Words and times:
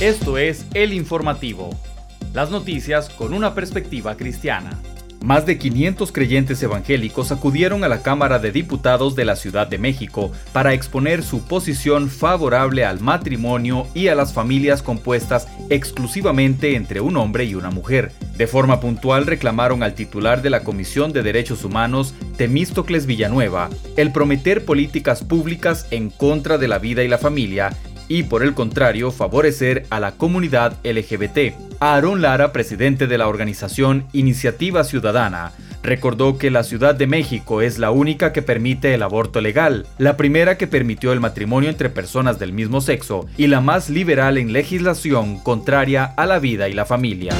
Esto 0.00 0.36
es 0.36 0.66
El 0.74 0.92
Informativo, 0.92 1.70
las 2.34 2.50
noticias 2.50 3.08
con 3.08 3.32
una 3.32 3.54
perspectiva 3.54 4.14
cristiana. 4.14 4.78
Más 5.24 5.46
de 5.46 5.56
500 5.56 6.12
creyentes 6.12 6.62
evangélicos 6.62 7.32
acudieron 7.32 7.82
a 7.82 7.88
la 7.88 8.02
Cámara 8.02 8.38
de 8.38 8.52
Diputados 8.52 9.16
de 9.16 9.24
la 9.24 9.36
Ciudad 9.36 9.66
de 9.66 9.78
México 9.78 10.32
para 10.52 10.74
exponer 10.74 11.22
su 11.22 11.46
posición 11.46 12.10
favorable 12.10 12.84
al 12.84 13.00
matrimonio 13.00 13.86
y 13.94 14.08
a 14.08 14.14
las 14.14 14.34
familias 14.34 14.82
compuestas 14.82 15.48
exclusivamente 15.70 16.76
entre 16.76 17.00
un 17.00 17.16
hombre 17.16 17.46
y 17.46 17.54
una 17.54 17.70
mujer. 17.70 18.12
De 18.36 18.46
forma 18.46 18.80
puntual 18.80 19.24
reclamaron 19.24 19.82
al 19.82 19.94
titular 19.94 20.42
de 20.42 20.50
la 20.50 20.62
Comisión 20.62 21.14
de 21.14 21.22
Derechos 21.22 21.64
Humanos, 21.64 22.12
Temístocles 22.36 23.06
Villanueva, 23.06 23.70
el 23.96 24.12
prometer 24.12 24.66
políticas 24.66 25.24
públicas 25.24 25.86
en 25.90 26.10
contra 26.10 26.58
de 26.58 26.68
la 26.68 26.78
vida 26.78 27.02
y 27.02 27.08
la 27.08 27.16
familia 27.16 27.74
y 28.08 28.24
por 28.24 28.42
el 28.42 28.54
contrario 28.54 29.10
favorecer 29.10 29.86
a 29.90 30.00
la 30.00 30.12
comunidad 30.12 30.76
LGBT. 30.84 31.54
Aaron 31.80 32.22
Lara, 32.22 32.52
presidente 32.52 33.06
de 33.06 33.18
la 33.18 33.28
organización 33.28 34.06
Iniciativa 34.12 34.84
Ciudadana, 34.84 35.52
recordó 35.82 36.36
que 36.36 36.50
la 36.50 36.64
Ciudad 36.64 36.94
de 36.94 37.06
México 37.06 37.62
es 37.62 37.78
la 37.78 37.90
única 37.90 38.32
que 38.32 38.42
permite 38.42 38.92
el 38.94 39.02
aborto 39.02 39.40
legal, 39.40 39.86
la 39.98 40.16
primera 40.16 40.58
que 40.58 40.66
permitió 40.66 41.12
el 41.12 41.20
matrimonio 41.20 41.70
entre 41.70 41.90
personas 41.90 42.38
del 42.38 42.52
mismo 42.52 42.80
sexo 42.80 43.26
y 43.36 43.46
la 43.46 43.60
más 43.60 43.88
liberal 43.88 44.36
en 44.36 44.52
legislación 44.52 45.38
contraria 45.38 46.04
a 46.04 46.26
la 46.26 46.38
vida 46.38 46.68
y 46.68 46.72
la 46.72 46.84
familia. 46.84 47.32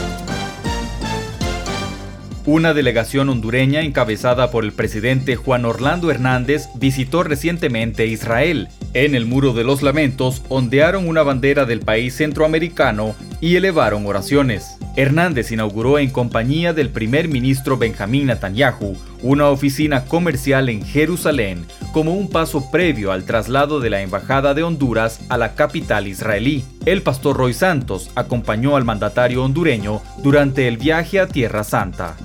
Una 2.46 2.74
delegación 2.74 3.28
hondureña 3.28 3.80
encabezada 3.80 4.52
por 4.52 4.62
el 4.62 4.70
presidente 4.70 5.34
Juan 5.34 5.64
Orlando 5.64 6.12
Hernández 6.12 6.68
visitó 6.76 7.24
recientemente 7.24 8.06
Israel. 8.06 8.68
En 8.96 9.14
el 9.14 9.26
Muro 9.26 9.52
de 9.52 9.62
los 9.62 9.82
Lamentos 9.82 10.42
ondearon 10.48 11.06
una 11.06 11.22
bandera 11.22 11.66
del 11.66 11.80
país 11.80 12.16
centroamericano 12.16 13.14
y 13.42 13.56
elevaron 13.56 14.06
oraciones. 14.06 14.78
Hernández 14.96 15.52
inauguró 15.52 15.98
en 15.98 16.08
compañía 16.08 16.72
del 16.72 16.88
primer 16.88 17.28
ministro 17.28 17.76
Benjamín 17.76 18.28
Netanyahu 18.28 18.96
una 19.22 19.50
oficina 19.50 20.06
comercial 20.06 20.70
en 20.70 20.82
Jerusalén 20.82 21.66
como 21.92 22.14
un 22.14 22.30
paso 22.30 22.70
previo 22.70 23.12
al 23.12 23.26
traslado 23.26 23.80
de 23.80 23.90
la 23.90 24.00
Embajada 24.00 24.54
de 24.54 24.62
Honduras 24.62 25.20
a 25.28 25.36
la 25.36 25.54
capital 25.54 26.06
israelí. 26.06 26.64
El 26.86 27.02
pastor 27.02 27.36
Roy 27.36 27.52
Santos 27.52 28.10
acompañó 28.14 28.76
al 28.76 28.86
mandatario 28.86 29.44
hondureño 29.44 30.00
durante 30.22 30.68
el 30.68 30.78
viaje 30.78 31.20
a 31.20 31.26
Tierra 31.26 31.64
Santa 31.64 32.16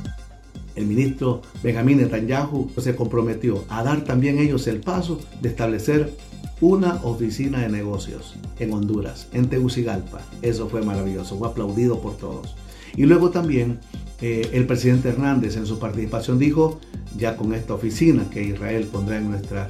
el 0.75 0.85
ministro 0.85 1.41
Benjamín 1.61 1.97
Netanyahu 1.97 2.71
se 2.77 2.95
comprometió 2.95 3.65
a 3.69 3.83
dar 3.83 4.05
también 4.05 4.39
ellos 4.39 4.67
el 4.67 4.79
paso 4.79 5.19
de 5.41 5.49
establecer 5.49 6.13
una 6.61 6.95
oficina 7.03 7.59
de 7.59 7.69
negocios 7.69 8.35
en 8.59 8.71
Honduras, 8.71 9.27
en 9.33 9.49
Tegucigalpa. 9.49 10.21
Eso 10.41 10.69
fue 10.69 10.83
maravilloso, 10.83 11.37
fue 11.37 11.49
aplaudido 11.49 11.99
por 11.99 12.17
todos. 12.17 12.55
Y 12.95 13.05
luego 13.05 13.31
también 13.31 13.79
eh, 14.21 14.49
el 14.53 14.67
presidente 14.67 15.09
Hernández 15.09 15.57
en 15.57 15.65
su 15.65 15.79
participación 15.79 16.37
dijo, 16.37 16.79
ya 17.17 17.35
con 17.35 17.53
esta 17.53 17.73
oficina 17.73 18.29
que 18.29 18.43
Israel 18.43 18.87
pondrá 18.91 19.17
en 19.17 19.31
nuestra 19.31 19.67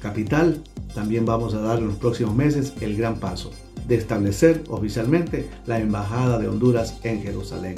capital, 0.00 0.62
también 0.94 1.24
vamos 1.24 1.54
a 1.54 1.60
dar 1.60 1.78
en 1.78 1.88
los 1.88 1.96
próximos 1.96 2.34
meses 2.34 2.74
el 2.80 2.96
gran 2.96 3.16
paso 3.16 3.50
de 3.88 3.96
establecer 3.96 4.62
oficialmente 4.68 5.48
la 5.66 5.78
Embajada 5.78 6.38
de 6.38 6.48
Honduras 6.48 6.98
en 7.02 7.22
Jerusalén. 7.22 7.76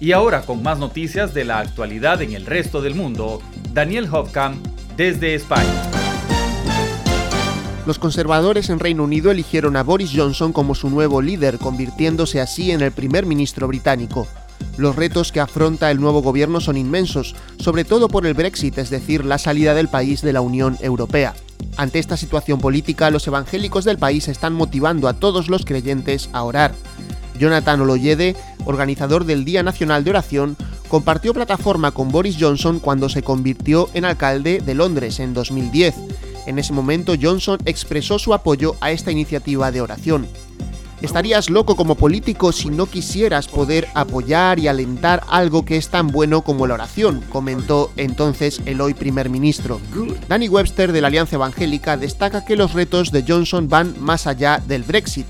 Y 0.00 0.12
ahora 0.12 0.42
con 0.42 0.62
más 0.62 0.78
noticias 0.78 1.34
de 1.34 1.44
la 1.44 1.58
actualidad 1.58 2.22
en 2.22 2.32
el 2.32 2.46
resto 2.46 2.80
del 2.82 2.94
mundo, 2.94 3.40
Daniel 3.72 4.08
Hofkamp 4.10 4.64
desde 4.96 5.34
España. 5.34 5.91
Los 7.84 7.98
conservadores 7.98 8.70
en 8.70 8.78
Reino 8.78 9.02
Unido 9.02 9.32
eligieron 9.32 9.76
a 9.76 9.82
Boris 9.82 10.12
Johnson 10.14 10.52
como 10.52 10.76
su 10.76 10.88
nuevo 10.88 11.20
líder, 11.20 11.58
convirtiéndose 11.58 12.40
así 12.40 12.70
en 12.70 12.80
el 12.80 12.92
primer 12.92 13.26
ministro 13.26 13.66
británico. 13.66 14.28
Los 14.76 14.94
retos 14.94 15.32
que 15.32 15.40
afronta 15.40 15.90
el 15.90 16.00
nuevo 16.00 16.22
gobierno 16.22 16.60
son 16.60 16.76
inmensos, 16.76 17.34
sobre 17.58 17.84
todo 17.84 18.08
por 18.08 18.24
el 18.24 18.34
Brexit, 18.34 18.78
es 18.78 18.88
decir, 18.88 19.24
la 19.24 19.36
salida 19.38 19.74
del 19.74 19.88
país 19.88 20.22
de 20.22 20.32
la 20.32 20.40
Unión 20.40 20.78
Europea. 20.80 21.34
Ante 21.76 21.98
esta 21.98 22.16
situación 22.16 22.60
política, 22.60 23.10
los 23.10 23.26
evangélicos 23.26 23.84
del 23.84 23.98
país 23.98 24.28
están 24.28 24.52
motivando 24.52 25.08
a 25.08 25.14
todos 25.14 25.48
los 25.48 25.64
creyentes 25.64 26.30
a 26.32 26.44
orar. 26.44 26.74
Jonathan 27.36 27.80
Oloyede, 27.80 28.36
organizador 28.64 29.24
del 29.24 29.44
Día 29.44 29.64
Nacional 29.64 30.04
de 30.04 30.10
Oración, 30.10 30.56
compartió 30.86 31.34
plataforma 31.34 31.90
con 31.90 32.10
Boris 32.10 32.36
Johnson 32.38 32.78
cuando 32.78 33.08
se 33.08 33.22
convirtió 33.22 33.88
en 33.94 34.04
alcalde 34.04 34.60
de 34.64 34.74
Londres 34.74 35.18
en 35.18 35.34
2010. 35.34 35.94
En 36.46 36.58
ese 36.58 36.72
momento 36.72 37.14
Johnson 37.20 37.58
expresó 37.64 38.18
su 38.18 38.34
apoyo 38.34 38.76
a 38.80 38.90
esta 38.90 39.12
iniciativa 39.12 39.70
de 39.70 39.80
oración. 39.80 40.26
Estarías 41.02 41.50
loco 41.50 41.74
como 41.74 41.96
político 41.96 42.52
si 42.52 42.70
no 42.70 42.86
quisieras 42.86 43.48
poder 43.48 43.88
apoyar 43.94 44.60
y 44.60 44.68
alentar 44.68 45.24
algo 45.28 45.64
que 45.64 45.76
es 45.76 45.88
tan 45.88 46.06
bueno 46.06 46.42
como 46.42 46.68
la 46.68 46.74
oración, 46.74 47.24
comentó 47.28 47.90
entonces 47.96 48.60
el 48.66 48.80
hoy 48.80 48.94
primer 48.94 49.28
ministro. 49.28 49.80
Danny 50.28 50.48
Webster 50.48 50.92
de 50.92 51.00
la 51.00 51.08
Alianza 51.08 51.34
Evangélica 51.34 51.96
destaca 51.96 52.44
que 52.44 52.54
los 52.54 52.72
retos 52.72 53.10
de 53.10 53.24
Johnson 53.26 53.68
van 53.68 53.96
más 53.98 54.28
allá 54.28 54.62
del 54.64 54.84
Brexit. 54.84 55.26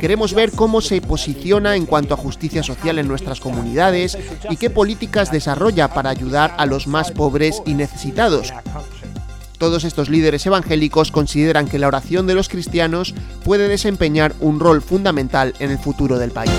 Queremos 0.00 0.34
ver 0.34 0.50
cómo 0.50 0.80
se 0.80 1.00
posiciona 1.00 1.76
en 1.76 1.86
cuanto 1.86 2.14
a 2.14 2.16
justicia 2.16 2.64
social 2.64 2.98
en 2.98 3.06
nuestras 3.06 3.38
comunidades 3.38 4.18
y 4.50 4.56
qué 4.56 4.68
políticas 4.68 5.30
desarrolla 5.30 5.88
para 5.94 6.10
ayudar 6.10 6.56
a 6.58 6.66
los 6.66 6.88
más 6.88 7.12
pobres 7.12 7.62
y 7.66 7.74
necesitados. 7.74 8.52
Todos 9.58 9.82
estos 9.82 10.08
líderes 10.08 10.46
evangélicos 10.46 11.10
consideran 11.10 11.66
que 11.66 11.80
la 11.80 11.88
oración 11.88 12.28
de 12.28 12.34
los 12.34 12.48
cristianos 12.48 13.12
puede 13.44 13.66
desempeñar 13.68 14.34
un 14.40 14.60
rol 14.60 14.80
fundamental 14.80 15.52
en 15.58 15.72
el 15.72 15.78
futuro 15.78 16.18
del 16.18 16.30
país. 16.30 16.52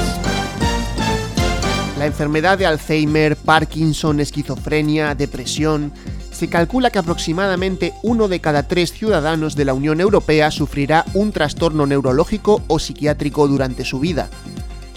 La 1.98 2.06
enfermedad 2.06 2.58
de 2.58 2.66
Alzheimer, 2.66 3.38
Parkinson, 3.38 4.20
esquizofrenia, 4.20 5.16
depresión, 5.16 5.94
se 6.32 6.48
calcula 6.48 6.90
que 6.90 7.00
aproximadamente 7.00 7.94
uno 8.04 8.28
de 8.28 8.40
cada 8.40 8.64
tres 8.64 8.94
ciudadanos 8.94 9.56
de 9.56 9.66
la 9.66 9.74
Unión 9.74 10.00
Europea 10.00 10.52
sufrirá 10.52 11.06
un 11.14 11.32
trastorno 11.32 11.86
neurológico 11.86 12.62
o 12.68 12.80
psiquiátrico 12.80 13.48
durante 13.48 13.84
su 13.84 14.00
vida. 14.00 14.30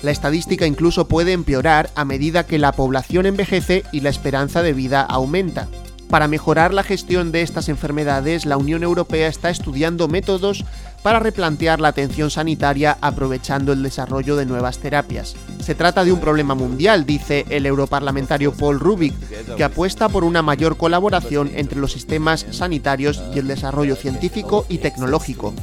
La 0.02 0.10
estadística 0.10 0.66
incluso 0.66 1.06
puede 1.06 1.32
empeorar 1.32 1.91
a 1.94 2.04
medida 2.04 2.46
que 2.46 2.58
la 2.58 2.72
población 2.72 3.26
envejece 3.26 3.84
y 3.92 4.00
la 4.00 4.10
esperanza 4.10 4.62
de 4.62 4.72
vida 4.72 5.02
aumenta. 5.02 5.68
Para 6.12 6.28
mejorar 6.28 6.74
la 6.74 6.82
gestión 6.82 7.32
de 7.32 7.40
estas 7.40 7.70
enfermedades, 7.70 8.44
la 8.44 8.58
Unión 8.58 8.82
Europea 8.82 9.28
está 9.28 9.48
estudiando 9.48 10.08
métodos 10.08 10.62
para 11.02 11.20
replantear 11.20 11.80
la 11.80 11.88
atención 11.88 12.30
sanitaria 12.30 12.98
aprovechando 13.00 13.72
el 13.72 13.82
desarrollo 13.82 14.36
de 14.36 14.44
nuevas 14.44 14.76
terapias. 14.76 15.34
Se 15.64 15.74
trata 15.74 16.04
de 16.04 16.12
un 16.12 16.20
problema 16.20 16.54
mundial, 16.54 17.06
dice 17.06 17.46
el 17.48 17.64
europarlamentario 17.64 18.52
Paul 18.52 18.78
Rubik, 18.78 19.14
que 19.56 19.64
apuesta 19.64 20.10
por 20.10 20.24
una 20.24 20.42
mayor 20.42 20.76
colaboración 20.76 21.50
entre 21.54 21.80
los 21.80 21.92
sistemas 21.92 22.44
sanitarios 22.50 23.22
y 23.34 23.38
el 23.38 23.48
desarrollo 23.48 23.96
científico 23.96 24.66
y 24.68 24.78
tecnológico. 24.78 25.54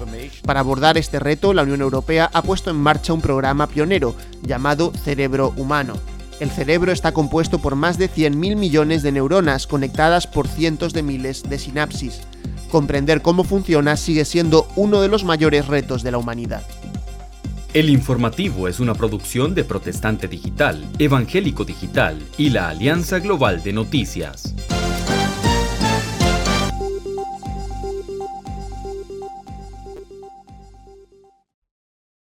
Para 0.48 0.62
abordar 0.62 0.98
este 0.98 1.20
reto, 1.20 1.54
la 1.54 1.62
Unión 1.62 1.82
Europea 1.82 2.28
ha 2.34 2.42
puesto 2.42 2.72
en 2.72 2.78
marcha 2.78 3.14
un 3.14 3.22
programa 3.22 3.68
pionero 3.68 4.16
llamado 4.42 4.92
Cerebro 5.04 5.54
Humano. 5.58 5.94
El 6.40 6.50
cerebro 6.50 6.94
está 6.94 7.12
compuesto 7.12 7.60
por 7.60 7.76
más 7.76 7.98
de 7.98 8.10
100.000 8.10 8.56
millones 8.56 9.04
de 9.04 9.12
neuronas 9.12 9.68
conectadas 9.68 10.26
por 10.26 10.48
cientos 10.48 10.94
de 10.94 11.04
miles 11.04 11.44
de 11.44 11.60
sinapsis. 11.60 12.22
Comprender 12.72 13.22
cómo 13.22 13.44
funciona 13.44 13.98
sigue 13.98 14.24
siendo 14.24 14.68
uno 14.78 15.02
de 15.02 15.10
los 15.10 15.26
mayores 15.26 15.68
retos 15.68 16.02
de 16.02 16.12
la 16.12 16.18
humanidad. 16.18 16.64
El 17.74 17.90
informativo 17.90 18.68
es 18.68 18.80
una 18.80 18.96
producción 18.96 19.54
de 19.54 19.64
Protestante 19.64 20.28
Digital, 20.28 20.84
Evangélico 20.98 21.66
Digital 21.66 22.18
y 22.38 22.50
la 22.50 22.70
Alianza 22.70 23.20
Global 23.20 23.62
de 23.62 23.74
Noticias. 23.74 24.56